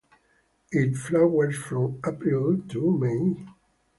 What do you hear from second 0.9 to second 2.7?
flowers from April